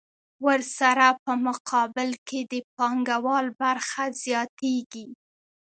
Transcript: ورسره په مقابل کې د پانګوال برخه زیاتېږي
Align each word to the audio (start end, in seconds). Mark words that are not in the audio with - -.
ورسره 0.45 1.07
په 1.23 1.31
مقابل 1.47 2.09
کې 2.27 2.39
د 2.51 2.53
پانګوال 2.75 3.45
برخه 3.61 4.03
زیاتېږي 4.23 5.05